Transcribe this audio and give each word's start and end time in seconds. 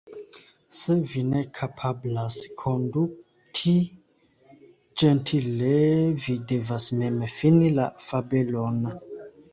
Se 0.77 0.93
vi 1.09 1.21
ne 1.25 1.41
kapablas 1.57 2.37
konduti 2.61 3.73
ĝentile, 5.03 5.77
vi 6.25 6.39
devas 6.53 6.91
mem 7.03 7.21
fini 7.37 7.71
la 7.81 7.87
fabelon. 8.09 8.83